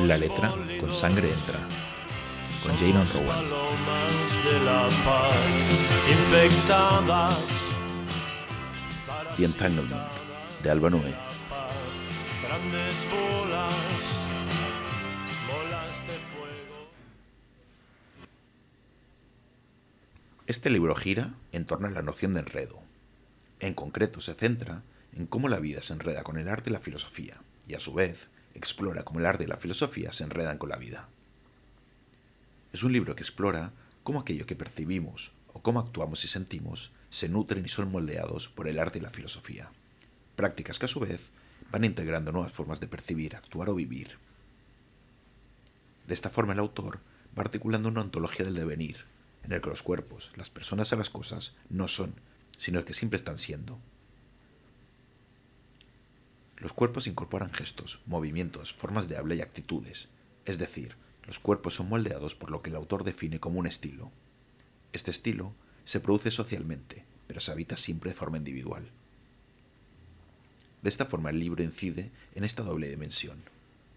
La 0.00 0.16
letra 0.16 0.54
con 0.80 0.90
sangre 0.90 1.32
entra. 1.32 1.58
Con 2.62 2.76
Jane 2.76 3.04
Rowan. 3.12 3.44
The 9.36 9.44
Entanglement 9.44 10.08
de 10.62 10.70
Alba 10.70 10.90
Noé. 10.90 11.14
Este 20.46 20.70
libro 20.70 20.94
gira 20.94 21.34
en 21.52 21.66
torno 21.66 21.88
a 21.88 21.90
la 21.90 22.02
noción 22.02 22.34
de 22.34 22.40
enredo. 22.40 22.78
En 23.60 23.74
concreto 23.74 24.20
se 24.20 24.34
centra 24.34 24.82
en 25.16 25.26
cómo 25.26 25.48
la 25.48 25.58
vida 25.58 25.82
se 25.82 25.92
enreda 25.92 26.22
con 26.22 26.38
el 26.38 26.48
arte 26.48 26.70
y 26.70 26.72
la 26.72 26.80
filosofía, 26.80 27.36
y 27.66 27.74
a 27.74 27.80
su 27.80 27.94
vez 27.94 28.28
explora 28.56 29.04
cómo 29.04 29.20
el 29.20 29.26
arte 29.26 29.44
y 29.44 29.46
la 29.46 29.56
filosofía 29.56 30.12
se 30.12 30.24
enredan 30.24 30.58
con 30.58 30.68
la 30.68 30.76
vida. 30.76 31.08
Es 32.72 32.82
un 32.82 32.92
libro 32.92 33.14
que 33.14 33.22
explora 33.22 33.72
cómo 34.02 34.20
aquello 34.20 34.46
que 34.46 34.56
percibimos 34.56 35.32
o 35.52 35.62
cómo 35.62 35.80
actuamos 35.80 36.24
y 36.24 36.28
sentimos 36.28 36.92
se 37.10 37.28
nutren 37.28 37.64
y 37.64 37.68
son 37.68 37.90
moldeados 37.90 38.48
por 38.48 38.68
el 38.68 38.78
arte 38.78 38.98
y 38.98 39.02
la 39.02 39.10
filosofía, 39.10 39.70
prácticas 40.36 40.78
que 40.78 40.86
a 40.86 40.88
su 40.88 41.00
vez 41.00 41.30
van 41.70 41.84
integrando 41.84 42.32
nuevas 42.32 42.52
formas 42.52 42.80
de 42.80 42.88
percibir, 42.88 43.36
actuar 43.36 43.70
o 43.70 43.74
vivir. 43.74 44.18
De 46.06 46.14
esta 46.14 46.30
forma 46.30 46.52
el 46.52 46.58
autor 46.58 47.00
va 47.36 47.42
articulando 47.42 47.88
una 47.88 48.02
ontología 48.02 48.44
del 48.44 48.54
devenir, 48.54 49.04
en 49.44 49.52
el 49.52 49.60
que 49.60 49.70
los 49.70 49.82
cuerpos, 49.82 50.32
las 50.36 50.50
personas 50.50 50.92
y 50.92 50.96
las 50.96 51.10
cosas 51.10 51.54
no 51.68 51.88
son, 51.88 52.14
sino 52.58 52.84
que 52.84 52.94
siempre 52.94 53.16
están 53.16 53.38
siendo. 53.38 53.78
Los 56.58 56.72
cuerpos 56.72 57.06
incorporan 57.06 57.52
gestos, 57.52 58.00
movimientos, 58.06 58.72
formas 58.72 59.08
de 59.08 59.16
habla 59.16 59.34
y 59.34 59.42
actitudes, 59.42 60.08
es 60.46 60.58
decir, 60.58 60.96
los 61.26 61.38
cuerpos 61.38 61.74
son 61.74 61.88
moldeados 61.88 62.34
por 62.34 62.50
lo 62.50 62.62
que 62.62 62.70
el 62.70 62.76
autor 62.76 63.04
define 63.04 63.40
como 63.40 63.58
un 63.58 63.66
estilo. 63.66 64.10
Este 64.92 65.10
estilo 65.10 65.52
se 65.84 66.00
produce 66.00 66.30
socialmente, 66.30 67.04
pero 67.26 67.40
se 67.40 67.50
habita 67.50 67.76
siempre 67.76 68.10
de 68.10 68.16
forma 68.16 68.38
individual. 68.38 68.88
De 70.82 70.88
esta 70.88 71.06
forma 71.06 71.30
el 71.30 71.40
libro 71.40 71.62
incide 71.62 72.10
en 72.34 72.44
esta 72.44 72.62
doble 72.62 72.88
dimensión, 72.88 73.42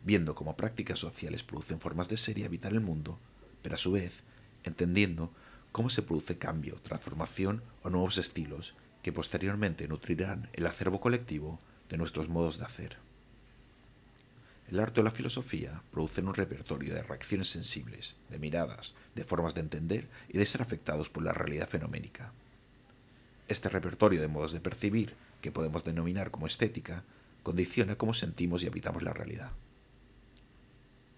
viendo 0.03 0.35
cómo 0.35 0.57
prácticas 0.57 0.99
sociales 0.99 1.43
producen 1.43 1.79
formas 1.79 2.09
de 2.09 2.17
ser 2.17 2.39
y 2.39 2.43
habitar 2.43 2.73
el 2.73 2.81
mundo, 2.81 3.19
pero 3.61 3.75
a 3.75 3.77
su 3.77 3.91
vez 3.91 4.23
entendiendo 4.63 5.31
cómo 5.71 5.89
se 5.89 6.01
produce 6.01 6.37
cambio, 6.37 6.75
transformación 6.83 7.61
o 7.83 7.89
nuevos 7.89 8.17
estilos 8.17 8.75
que 9.03 9.13
posteriormente 9.13 9.87
nutrirán 9.87 10.49
el 10.53 10.65
acervo 10.65 10.99
colectivo 10.99 11.59
de 11.89 11.97
nuestros 11.97 12.29
modos 12.29 12.57
de 12.57 12.65
hacer. 12.65 12.97
El 14.69 14.79
arte 14.79 15.01
o 15.01 15.03
la 15.03 15.11
filosofía 15.11 15.81
producen 15.91 16.27
un 16.27 16.35
repertorio 16.35 16.93
de 16.93 17.01
reacciones 17.01 17.49
sensibles, 17.49 18.15
de 18.29 18.37
miradas, 18.37 18.93
de 19.15 19.23
formas 19.23 19.55
de 19.55 19.61
entender 19.61 20.07
y 20.29 20.37
de 20.37 20.45
ser 20.45 20.61
afectados 20.61 21.09
por 21.09 21.23
la 21.23 21.33
realidad 21.33 21.67
fenoménica. 21.67 22.31
Este 23.47 23.67
repertorio 23.69 24.21
de 24.21 24.27
modos 24.27 24.51
de 24.51 24.59
percibir, 24.59 25.15
que 25.41 25.51
podemos 25.51 25.83
denominar 25.83 26.29
como 26.29 26.45
estética, 26.45 27.03
condiciona 27.41 27.95
cómo 27.95 28.13
sentimos 28.13 28.61
y 28.61 28.67
habitamos 28.67 29.01
la 29.01 29.13
realidad. 29.13 29.51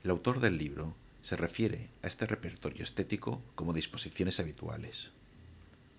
El 0.04 0.12
autor 0.12 0.40
del 0.40 0.58
libro 0.58 0.96
se 1.22 1.36
refiere 1.36 1.90
a 2.02 2.08
este 2.08 2.26
repertorio 2.26 2.84
estético 2.84 3.42
como 3.56 3.74
disposiciones 3.74 4.40
habituales. 4.40 5.12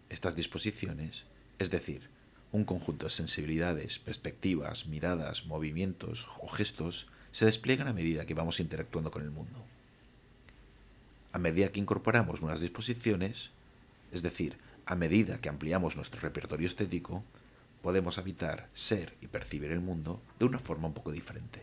Estas 0.09 0.35
disposiciones, 0.35 1.27
es 1.59 1.71
decir, 1.71 2.09
un 2.53 2.65
conjunto 2.65 3.07
de 3.07 3.11
sensibilidades, 3.11 3.99
perspectivas, 3.99 4.87
miradas, 4.87 5.47
movimientos 5.47 6.29
o 6.41 6.49
gestos, 6.49 7.09
se 7.33 7.47
despliegan 7.47 7.89
a 7.89 7.95
medida 7.95 8.27
que 8.27 8.35
vamos 8.35 8.61
interactuando 8.61 9.11
con 9.11 9.23
el 9.23 9.31
mundo. 9.31 9.65
A 11.33 11.39
medida 11.39 11.73
que 11.73 11.81
incorporamos 11.81 12.43
nuevas 12.43 12.61
disposiciones, 12.61 13.51
es 14.13 14.23
decir, 14.23 14.59
a 14.85 14.95
medida 14.95 15.41
que 15.41 15.49
ampliamos 15.49 15.97
nuestro 15.97 16.21
repertorio 16.21 16.67
estético, 16.67 17.25
podemos 17.81 18.19
habitar, 18.19 18.69
ser 18.75 19.15
y 19.23 19.29
percibir 19.29 19.73
el 19.73 19.81
mundo 19.81 20.21
de 20.39 20.45
una 20.45 20.59
forma 20.59 20.89
un 20.89 20.95
poco 20.95 21.11
diferente. 21.11 21.63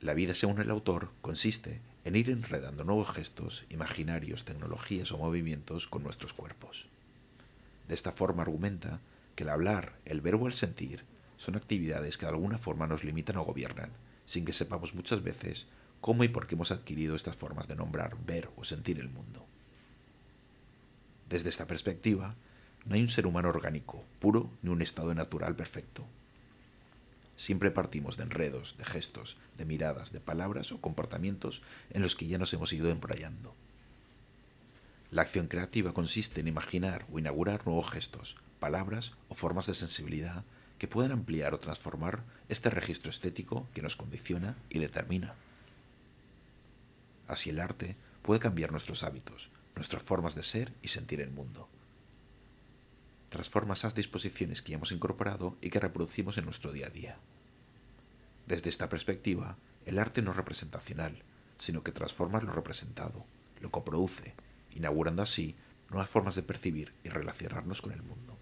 La 0.00 0.14
vida, 0.14 0.34
según 0.34 0.60
el 0.60 0.70
autor, 0.70 1.10
consiste 1.22 1.80
en 2.04 2.16
ir 2.16 2.30
enredando 2.30 2.84
nuevos 2.84 3.10
gestos, 3.10 3.64
imaginarios, 3.70 4.44
tecnologías 4.44 5.12
o 5.12 5.18
movimientos 5.18 5.86
con 5.86 6.02
nuestros 6.02 6.32
cuerpos. 6.32 6.86
De 7.90 7.96
esta 7.96 8.12
forma 8.12 8.42
argumenta 8.42 9.00
que 9.34 9.42
el 9.42 9.48
hablar, 9.48 9.94
el 10.04 10.20
verbo 10.20 10.46
el 10.46 10.52
sentir 10.52 11.02
son 11.36 11.56
actividades 11.56 12.18
que 12.18 12.24
de 12.24 12.30
alguna 12.30 12.56
forma 12.56 12.86
nos 12.86 13.02
limitan 13.02 13.36
o 13.36 13.44
gobiernan, 13.44 13.90
sin 14.26 14.44
que 14.44 14.52
sepamos 14.52 14.94
muchas 14.94 15.24
veces 15.24 15.66
cómo 16.00 16.22
y 16.22 16.28
por 16.28 16.46
qué 16.46 16.54
hemos 16.54 16.70
adquirido 16.70 17.16
estas 17.16 17.34
formas 17.34 17.66
de 17.66 17.74
nombrar, 17.74 18.16
ver 18.24 18.48
o 18.54 18.62
sentir 18.62 19.00
el 19.00 19.08
mundo. 19.08 19.44
Desde 21.28 21.48
esta 21.48 21.66
perspectiva, 21.66 22.36
no 22.86 22.94
hay 22.94 23.02
un 23.02 23.08
ser 23.08 23.26
humano 23.26 23.48
orgánico, 23.48 24.04
puro, 24.20 24.52
ni 24.62 24.70
un 24.70 24.82
estado 24.82 25.12
natural 25.12 25.56
perfecto. 25.56 26.06
Siempre 27.36 27.72
partimos 27.72 28.16
de 28.16 28.22
enredos, 28.22 28.76
de 28.78 28.84
gestos, 28.84 29.36
de 29.56 29.64
miradas, 29.64 30.12
de 30.12 30.20
palabras 30.20 30.70
o 30.70 30.80
comportamientos 30.80 31.60
en 31.90 32.02
los 32.02 32.14
que 32.14 32.28
ya 32.28 32.38
nos 32.38 32.54
hemos 32.54 32.72
ido 32.72 32.88
embrayando. 32.88 33.52
La 35.10 35.22
acción 35.22 35.48
creativa 35.48 35.92
consiste 35.92 36.40
en 36.40 36.48
imaginar 36.48 37.04
o 37.12 37.18
inaugurar 37.18 37.66
nuevos 37.66 37.90
gestos, 37.90 38.36
palabras 38.60 39.12
o 39.28 39.34
formas 39.34 39.66
de 39.66 39.74
sensibilidad 39.74 40.44
que 40.78 40.86
puedan 40.86 41.12
ampliar 41.12 41.52
o 41.52 41.58
transformar 41.58 42.22
este 42.48 42.70
registro 42.70 43.10
estético 43.10 43.68
que 43.74 43.82
nos 43.82 43.96
condiciona 43.96 44.56
y 44.68 44.78
determina. 44.78 45.34
Así 47.26 47.50
el 47.50 47.60
arte 47.60 47.96
puede 48.22 48.40
cambiar 48.40 48.70
nuestros 48.70 49.02
hábitos, 49.02 49.50
nuestras 49.74 50.02
formas 50.02 50.34
de 50.34 50.44
ser 50.44 50.72
y 50.80 50.88
sentir 50.88 51.20
el 51.20 51.30
mundo. 51.30 51.68
Transforma 53.30 53.74
esas 53.74 53.94
disposiciones 53.94 54.62
que 54.62 54.70
ya 54.70 54.76
hemos 54.76 54.92
incorporado 54.92 55.56
y 55.60 55.70
que 55.70 55.80
reproducimos 55.80 56.38
en 56.38 56.44
nuestro 56.44 56.72
día 56.72 56.86
a 56.86 56.90
día. 56.90 57.18
Desde 58.46 58.70
esta 58.70 58.88
perspectiva, 58.88 59.56
el 59.86 59.98
arte 59.98 60.22
no 60.22 60.30
es 60.30 60.36
representacional, 60.36 61.22
sino 61.58 61.82
que 61.82 61.92
transforma 61.92 62.40
lo 62.40 62.52
representado, 62.52 63.24
lo 63.60 63.70
coproduce, 63.70 64.34
inaugurando 64.74 65.22
así 65.22 65.54
nuevas 65.90 66.10
formas 66.10 66.36
de 66.36 66.42
percibir 66.42 66.92
y 67.04 67.08
relacionarnos 67.08 67.82
con 67.82 67.92
el 67.92 68.02
mundo. 68.02 68.36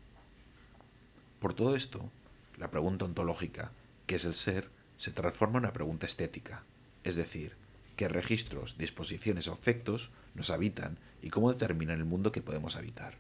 Por 1.40 1.54
todo 1.54 1.76
esto, 1.76 2.10
la 2.56 2.70
pregunta 2.70 3.04
ontológica, 3.04 3.72
¿qué 4.06 4.16
es 4.16 4.24
el 4.24 4.34
ser?, 4.34 4.70
se 4.96 5.12
transforma 5.12 5.58
en 5.58 5.64
una 5.64 5.72
pregunta 5.72 6.06
estética, 6.06 6.64
es 7.04 7.14
decir, 7.14 7.56
qué 7.96 8.08
registros, 8.08 8.76
disposiciones 8.76 9.46
o 9.46 9.54
efectos 9.54 10.10
nos 10.34 10.50
habitan 10.50 10.98
y 11.22 11.30
cómo 11.30 11.52
determinan 11.52 11.98
el 11.98 12.04
mundo 12.04 12.32
que 12.32 12.42
podemos 12.42 12.76
habitar. 12.76 13.16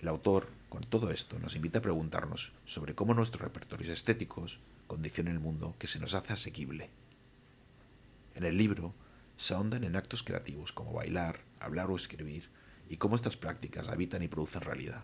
El 0.00 0.08
autor, 0.08 0.48
con 0.70 0.82
todo 0.84 1.10
esto, 1.10 1.38
nos 1.38 1.56
invita 1.56 1.80
a 1.80 1.82
preguntarnos 1.82 2.52
sobre 2.64 2.94
cómo 2.94 3.12
nuestros 3.12 3.42
repertorios 3.42 3.90
estéticos 3.90 4.58
condicionan 4.86 5.34
el 5.34 5.40
mundo 5.40 5.74
que 5.78 5.86
se 5.86 6.00
nos 6.00 6.14
hace 6.14 6.32
asequible. 6.32 6.88
En 8.34 8.44
el 8.44 8.56
libro 8.56 8.94
se 9.40 9.54
ahondan 9.54 9.84
en 9.84 9.96
actos 9.96 10.22
creativos 10.22 10.70
como 10.70 10.92
bailar, 10.92 11.40
hablar 11.60 11.90
o 11.90 11.96
escribir, 11.96 12.50
y 12.90 12.98
cómo 12.98 13.16
estas 13.16 13.38
prácticas 13.38 13.88
habitan 13.88 14.22
y 14.22 14.28
producen 14.28 14.60
realidad. 14.60 15.02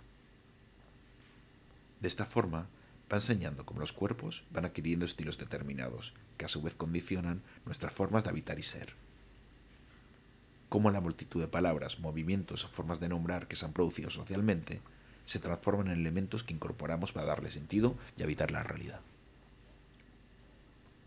De 2.03 2.09
esta 2.09 2.27
forma, 2.27 2.69
va 3.11 3.17
enseñando 3.17 3.65
cómo 3.65 3.81
los 3.81 3.95
cuerpos 3.95 4.45
van 4.51 4.67
adquiriendo 4.67 5.07
estilos 5.07 5.39
determinados, 5.39 6.13
que 6.37 6.45
a 6.45 6.49
su 6.49 6.61
vez 6.61 6.75
condicionan 6.75 7.41
nuestras 7.65 7.95
formas 7.95 8.25
de 8.25 8.31
habitar 8.31 8.59
y 8.59 8.63
ser. 8.63 8.93
Cómo 10.69 10.91
la 10.91 11.01
multitud 11.01 11.41
de 11.41 11.49
palabras, 11.49 11.99
movimientos 11.99 12.63
o 12.67 12.69
formas 12.69 13.01
de 13.01 13.09
nombrar 13.09 13.49
que 13.49 13.57
se 13.57 13.65
han 13.65 13.73
producido 13.73 14.11
socialmente 14.11 14.83
se 15.25 15.39
transforman 15.39 15.87
en 15.87 15.99
elementos 16.01 16.45
que 16.45 16.53
incorporamos 16.53 17.13
para 17.13 17.27
darle 17.27 17.51
sentido 17.51 17.97
y 18.19 18.23
habitar 18.23 18.51
la 18.51 18.63
realidad. 18.63 19.01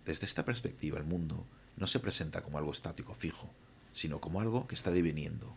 Desde 0.04 0.25
esta 0.25 0.46
perspectiva 0.46 0.98
el 0.98 1.06
mundo 1.06 1.46
no 1.80 1.88
se 1.88 2.00
presenta 2.00 2.42
como 2.42 2.58
algo 2.58 2.72
estático 2.72 3.14
fijo, 3.14 3.50
sino 3.94 4.20
como 4.20 4.42
algo 4.42 4.68
que 4.68 4.76
está 4.76 4.92
deviniendo 4.92 5.56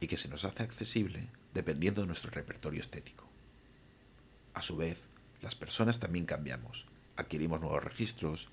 y 0.00 0.08
que 0.08 0.18
se 0.18 0.28
nos 0.28 0.44
hace 0.44 0.62
accesible 0.62 1.28
dependiendo 1.54 2.00
de 2.00 2.08
nuestro 2.08 2.30
repertorio 2.30 2.80
estético. 2.80 3.24
A 4.54 4.62
su 4.62 4.76
vez, 4.76 5.02
las 5.40 5.54
personas 5.54 6.00
también 6.00 6.26
cambiamos, 6.26 6.86
adquirimos 7.16 7.60
nuevos 7.60 7.82
registros, 7.82 8.48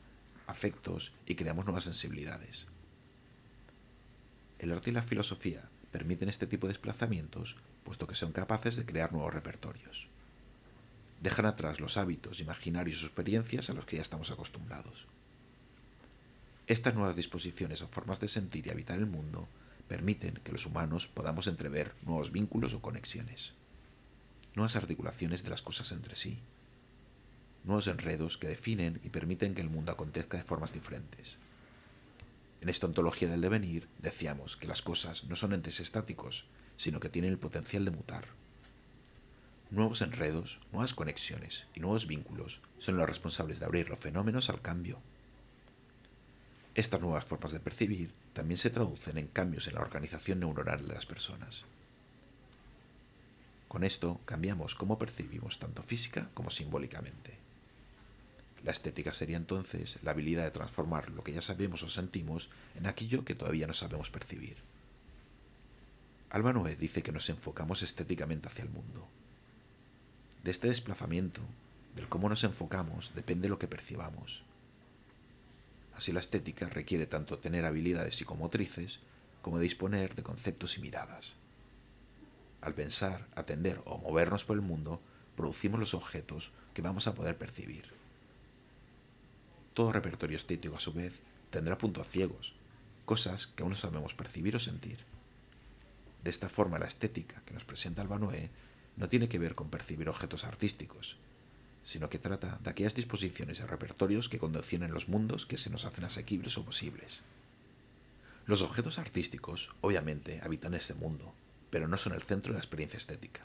afectos 0.48 1.14
y 1.26 1.36
creamos 1.36 1.66
nuevas 1.66 1.84
sensibilidades. 1.84 2.66
El 4.60 4.72
arte 4.72 4.92
y 4.92 4.94
la 4.94 5.02
filosofía 5.02 5.70
permiten 5.92 6.30
este 6.30 6.48
tipo 6.48 6.68
de 6.68 6.74
desplazamientos 6.74 7.56
puesto 7.84 8.08
que 8.08 8.16
son 8.16 8.32
capaces 8.32 8.76
de 8.76 8.86
crear 8.86 9.12
nuevos 9.12 9.34
repertorios. 9.34 10.08
Dejan 11.22 11.46
atrás 11.46 11.80
los 11.80 11.98
hábitos, 11.98 12.40
imaginarios 12.40 13.04
o 13.04 13.08
experiencias 13.08 13.70
a 13.70 13.74
los 13.74 13.86
que 13.86 13.96
ya 13.96 14.02
estamos 14.02 14.32
acostumbrados. 14.32 15.08
Estas 16.70 16.94
nuevas 16.94 17.16
disposiciones 17.16 17.82
o 17.82 17.88
formas 17.88 18.20
de 18.20 18.28
sentir 18.28 18.68
y 18.68 18.70
habitar 18.70 19.00
el 19.00 19.08
mundo 19.08 19.48
permiten 19.88 20.36
que 20.44 20.52
los 20.52 20.68
humanos 20.68 21.08
podamos 21.08 21.48
entrever 21.48 21.96
nuevos 22.04 22.32
vínculos 22.32 22.76
o 22.76 22.80
conexiones, 22.80 23.54
nuevas 24.54 24.76
articulaciones 24.76 25.44
de 25.44 25.50
las 25.50 25.64
cosas 25.64 25.92
entre 25.92 26.14
sí, 26.14 26.38
nuevos 27.64 27.88
enredos 27.88 28.38
que 28.38 28.48
definen 28.48 29.02
y 29.04 29.10
permiten 29.10 29.56
que 29.56 29.62
el 29.62 29.70
mundo 29.72 29.92
acontezca 29.92 30.38
de 30.38 30.44
formas 30.44 30.72
diferentes. 30.72 31.38
En 32.62 32.70
esta 32.70 32.86
ontología 32.86 33.30
del 33.30 33.42
devenir 33.42 33.88
decíamos 33.98 34.56
que 34.56 34.68
las 34.68 34.84
cosas 34.84 35.24
no 35.24 35.36
son 35.36 35.54
entes 35.54 35.80
estáticos, 35.80 36.46
sino 36.78 37.00
que 37.00 37.10
tienen 37.10 37.32
el 37.32 37.40
potencial 37.40 37.84
de 37.84 37.90
mutar. 37.90 38.26
Nuevos 39.72 40.04
enredos, 40.04 40.60
nuevas 40.72 40.94
conexiones 40.94 41.66
y 41.74 41.80
nuevos 41.80 42.06
vínculos 42.06 42.62
son 42.78 42.98
los 42.98 43.10
responsables 43.10 43.60
de 43.60 43.66
abrir 43.66 43.90
los 43.90 43.98
fenómenos 43.98 44.52
al 44.52 44.62
cambio. 44.62 45.02
Estas 46.76 47.02
nuevas 47.02 47.26
formas 47.26 47.52
de 47.52 47.60
percibir 47.60 48.12
también 48.34 48.58
se 48.58 48.70
traducen 48.70 49.18
en 49.18 49.28
cambios 49.28 49.68
en 49.68 49.76
la 49.76 49.82
organización 49.82 50.40
neuronal 50.40 50.88
de 50.88 50.94
las 50.94 51.06
personas. 51.06 51.66
Con 53.68 53.84
esto 53.84 54.20
cambiamos 54.26 54.76
cómo 54.76 54.98
percibimos 54.98 55.60
tanto 55.60 55.84
física 55.84 56.30
como 56.34 56.50
simbólicamente. 56.50 57.38
La 58.64 58.72
estética 58.72 59.14
sería 59.14 59.38
entonces 59.38 60.00
la 60.04 60.12
habilidad 60.12 60.44
de 60.44 60.52
transformar 60.52 61.10
lo 61.12 61.24
que 61.24 61.34
ya 61.34 61.42
sabemos 61.42 61.84
o 61.84 61.90
sentimos 61.90 62.50
en 62.76 62.88
aquello 62.88 63.24
que 63.24 63.36
todavía 63.36 63.68
no 63.68 63.74
sabemos 63.74 64.10
percibir. 64.10 64.58
Alba 66.30 66.54
Noé 66.54 66.76
dice 66.76 67.02
que 67.02 67.12
nos 67.12 67.30
enfocamos 67.30 67.82
estéticamente 67.82 68.48
hacia 68.48 68.64
el 68.64 68.70
mundo. 68.70 69.08
De 70.44 70.52
este 70.52 70.68
desplazamiento, 70.68 71.42
del 71.96 72.10
cómo 72.10 72.30
nos 72.30 72.44
enfocamos, 72.44 73.14
depende 73.16 73.50
lo 73.50 73.60
que 73.60 73.68
percibamos. 73.68 74.44
Así 76.00 76.14
la 76.14 76.22
estética 76.22 76.70
requiere 76.70 77.08
tanto 77.08 77.40
tener 77.40 77.66
habilidades 77.66 78.16
psicomotrices 78.16 79.02
como 79.42 79.60
disponer 79.60 80.16
de 80.16 80.24
conceptos 80.24 80.78
y 80.78 80.82
miradas. 80.82 81.34
Al 82.62 82.74
pensar, 82.74 83.28
atender 83.36 83.82
o 83.84 83.98
movernos 83.98 84.46
por 84.46 84.56
el 84.56 84.62
mundo, 84.62 85.02
producimos 85.36 85.78
los 85.78 85.94
objetos 85.94 86.54
que 86.74 86.82
vamos 86.82 87.08
a 87.08 87.16
poder 87.16 87.38
percibir. 87.38 87.92
Todo 89.74 89.92
repertorio 89.92 90.38
estético, 90.38 90.78
a 90.78 90.80
su 90.80 90.94
vez, 90.94 91.22
tendrá 91.50 91.78
puntos 91.78 92.08
ciegos, 92.08 92.56
cosas 93.04 93.48
que 93.48 93.64
aún 93.64 93.72
no 93.72 93.76
sabemos 93.76 94.14
percibir 94.14 94.56
o 94.56 94.60
sentir. 94.60 95.00
De 96.24 96.30
esta 96.30 96.48
forma, 96.48 96.80
la 96.80 96.88
estética 96.88 97.42
que 97.46 97.54
nos 97.54 97.66
presenta 97.66 98.04
Albanoé 98.04 98.50
no 98.96 99.10
tiene 99.10 99.28
que 99.28 99.38
ver 99.38 99.54
con 99.54 99.70
percibir 99.70 100.08
objetos 100.08 100.46
artísticos, 100.46 101.18
sino 101.84 102.10
que 102.10 102.20
trata 102.20 102.60
de 102.62 102.70
aquellas 102.70 102.96
disposiciones 102.96 103.60
y 103.60 103.64
repertorios 103.64 104.30
que 104.30 104.40
condicionan 104.40 104.94
los 104.94 105.08
mundos 105.08 105.46
que 105.46 105.58
se 105.58 105.70
nos 105.70 105.86
hacen 105.86 106.06
asequibles 106.06 106.58
o 106.58 106.66
posibles. 106.66 107.22
Los 108.46 108.62
objetos 108.62 109.00
artísticos, 109.00 109.72
obviamente, 109.82 110.42
habitan 110.44 110.74
este 110.74 110.94
mundo, 110.94 111.34
pero 111.70 111.88
no 111.88 111.98
son 111.98 112.14
el 112.14 112.24
centro 112.24 112.52
de 112.52 112.58
la 112.58 112.64
experiencia 112.64 112.98
estética. 112.98 113.42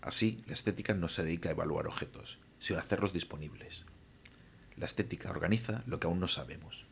Así, 0.00 0.42
la 0.46 0.54
estética 0.54 0.94
no 0.94 1.08
se 1.08 1.22
dedica 1.22 1.48
a 1.48 1.52
evaluar 1.52 1.86
objetos, 1.86 2.38
sino 2.60 2.78
a 2.78 2.82
hacerlos 2.82 3.12
disponibles. 3.12 3.84
La 4.76 4.86
estética 4.86 5.30
organiza 5.30 5.82
lo 5.86 6.00
que 6.00 6.06
aún 6.06 6.20
no 6.20 6.28
sabemos. 6.28 6.84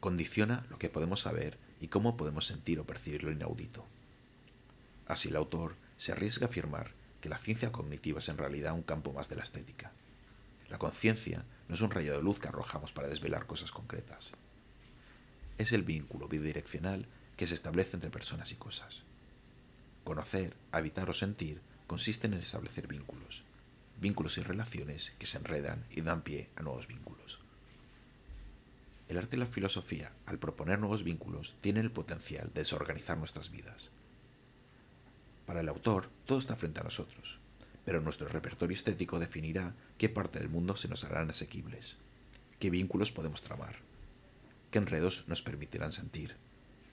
Condiciona 0.00 0.64
lo 0.70 0.78
que 0.78 0.88
podemos 0.88 1.20
saber 1.20 1.58
y 1.80 1.88
cómo 1.88 2.16
podemos 2.16 2.46
sentir 2.46 2.78
o 2.80 2.86
percibir 2.86 3.24
lo 3.24 3.32
inaudito. 3.32 3.84
Así 5.06 5.28
el 5.28 5.36
autor 5.36 5.74
se 5.98 6.12
arriesga 6.12 6.46
a 6.46 6.48
afirmar 6.48 6.92
que 7.24 7.30
la 7.30 7.38
ciencia 7.38 7.72
cognitiva 7.72 8.18
es 8.18 8.28
en 8.28 8.36
realidad 8.36 8.74
un 8.74 8.82
campo 8.82 9.10
más 9.14 9.30
de 9.30 9.36
la 9.36 9.44
estética. 9.44 9.92
La 10.68 10.76
conciencia 10.76 11.46
no 11.68 11.74
es 11.74 11.80
un 11.80 11.90
rayo 11.90 12.12
de 12.12 12.22
luz 12.22 12.38
que 12.38 12.48
arrojamos 12.48 12.92
para 12.92 13.08
desvelar 13.08 13.46
cosas 13.46 13.72
concretas. 13.72 14.30
Es 15.56 15.72
el 15.72 15.84
vínculo 15.84 16.28
bidireccional 16.28 17.06
que 17.38 17.46
se 17.46 17.54
establece 17.54 17.96
entre 17.96 18.10
personas 18.10 18.52
y 18.52 18.56
cosas. 18.56 19.04
Conocer, 20.04 20.54
habitar 20.70 21.08
o 21.08 21.14
sentir 21.14 21.62
consiste 21.86 22.26
en 22.26 22.34
establecer 22.34 22.88
vínculos, 22.88 23.42
vínculos 23.98 24.36
y 24.36 24.42
relaciones 24.42 25.14
que 25.18 25.26
se 25.26 25.38
enredan 25.38 25.86
y 25.90 26.02
dan 26.02 26.20
pie 26.20 26.50
a 26.56 26.62
nuevos 26.62 26.88
vínculos. 26.88 27.40
El 29.08 29.16
arte 29.16 29.36
y 29.36 29.40
la 29.40 29.46
filosofía, 29.46 30.12
al 30.26 30.38
proponer 30.38 30.78
nuevos 30.78 31.02
vínculos, 31.02 31.56
tienen 31.62 31.86
el 31.86 31.90
potencial 31.90 32.50
de 32.52 32.60
desorganizar 32.60 33.16
nuestras 33.16 33.50
vidas. 33.50 33.88
Para 35.46 35.60
el 35.60 35.68
autor, 35.68 36.08
todo 36.26 36.38
está 36.38 36.56
frente 36.56 36.80
a 36.80 36.84
nosotros, 36.84 37.38
pero 37.84 38.00
nuestro 38.00 38.28
repertorio 38.28 38.74
estético 38.76 39.18
definirá 39.18 39.74
qué 39.98 40.08
parte 40.08 40.38
del 40.38 40.48
mundo 40.48 40.76
se 40.76 40.88
nos 40.88 41.04
harán 41.04 41.30
asequibles, 41.30 41.96
qué 42.58 42.70
vínculos 42.70 43.12
podemos 43.12 43.42
tramar, 43.42 43.76
qué 44.70 44.78
enredos 44.78 45.24
nos 45.26 45.42
permitirán 45.42 45.92
sentir, 45.92 46.36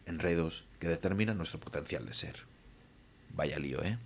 enredos 0.06 0.66
que 0.80 0.88
determinan 0.88 1.38
nuestro 1.38 1.60
potencial 1.60 2.06
de 2.06 2.14
ser. 2.14 2.36
Vaya 3.34 3.58
lío, 3.58 3.84
¿eh? 3.84 3.98